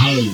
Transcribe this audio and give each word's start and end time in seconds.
You 0.00 0.30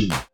Easy. 0.00 0.29